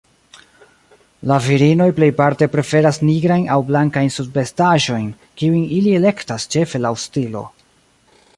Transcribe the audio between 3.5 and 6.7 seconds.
aŭ blankajn subvestaĵojn, kiujn ili elektas